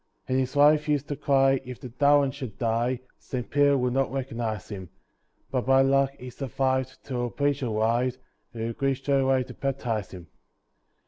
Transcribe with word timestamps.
And 0.27 0.39
his 0.39 0.55
wife 0.55 0.89
used 0.89 1.07
to 1.09 1.15
cry, 1.15 1.61
"If 1.63 1.79
the 1.79 1.89
darlin' 1.89 2.31
should 2.31 2.57
die 2.57 3.01
Saint 3.19 3.51
Peter 3.51 3.77
would 3.77 3.93
not 3.93 4.11
recognise 4.11 4.69
him." 4.69 4.89
But 5.51 5.67
by 5.67 5.83
luck 5.83 6.11
he 6.17 6.31
survived 6.31 6.97
till 7.03 7.27
a 7.27 7.29
preacher 7.29 7.67
arrived, 7.67 8.17
Who 8.53 8.67
agreed 8.69 8.95
straightaway 8.95 9.43
to 9.43 9.53
baptise 9.53 10.09
him. 10.09 10.25